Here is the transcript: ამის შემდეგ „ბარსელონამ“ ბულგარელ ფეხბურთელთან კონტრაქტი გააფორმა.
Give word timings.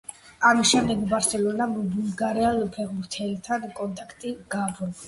ამის 0.51 0.69
შემდეგ 0.75 1.03
„ბარსელონამ“ 1.11 1.75
ბულგარელ 1.97 2.59
ფეხბურთელთან 2.79 3.71
კონტრაქტი 3.79 4.37
გააფორმა. 4.57 4.95